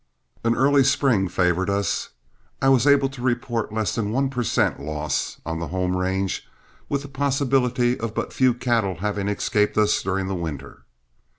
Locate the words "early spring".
0.55-1.27